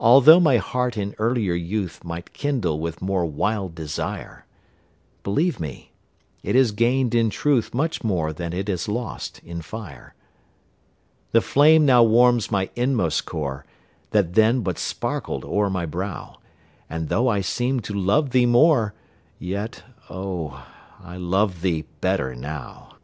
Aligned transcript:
Altho' 0.00 0.38
my 0.38 0.58
heart 0.58 0.96
in 0.96 1.12
earlier 1.18 1.54
youth 1.54 2.04
Might 2.04 2.32
kindle 2.32 2.78
with 2.78 3.02
more 3.02 3.26
wild 3.26 3.74
desire, 3.74 4.46
Believe 5.24 5.58
me, 5.58 5.90
it 6.44 6.54
has 6.54 6.70
gained 6.70 7.16
in 7.16 7.30
truth 7.30 7.74
Much 7.74 8.04
more 8.04 8.32
than 8.32 8.52
it 8.52 8.68
has 8.68 8.86
lost 8.86 9.40
in 9.40 9.60
fire. 9.60 10.14
The 11.32 11.40
flame 11.40 11.84
now 11.84 12.04
warms 12.04 12.52
my 12.52 12.70
inmost 12.76 13.26
core, 13.26 13.66
That 14.12 14.34
then 14.34 14.60
but 14.60 14.78
sparkled 14.78 15.44
o'er 15.44 15.68
my 15.68 15.84
brow, 15.84 16.38
And, 16.88 17.08
though 17.08 17.26
I 17.26 17.40
seemed 17.40 17.82
to 17.86 17.92
love 17.92 18.30
thee 18.30 18.46
more, 18.46 18.94
Yet, 19.40 19.82
oh, 20.08 20.64
I 21.02 21.16
love 21.16 21.60
thee 21.62 21.86
better 22.00 22.36
now. 22.36 22.94